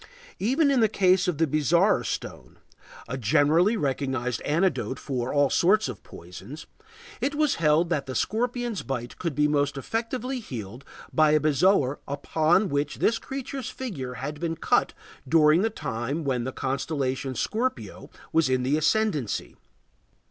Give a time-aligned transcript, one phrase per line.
[0.39, 2.57] Even in the case of the bezoar stone,
[3.07, 6.65] a generally recognized antidote for all sorts of poisons,
[7.21, 10.83] it was held that the scorpion's bite could be most effectually healed
[11.13, 14.95] by a bezoar upon which this creature's figure had been cut
[15.29, 19.55] during the time when the constellation Scorpio was in the ascendancy.